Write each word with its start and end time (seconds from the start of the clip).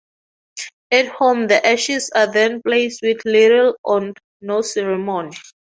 At 0.89 1.09
home 1.09 1.45
the 1.45 1.63
ashes 1.63 2.09
are 2.15 2.25
then 2.25 2.63
placed 2.63 3.03
with 3.03 3.21
little 3.23 3.75
or 3.83 4.13
no 4.41 4.61
ceremony. 4.63 5.33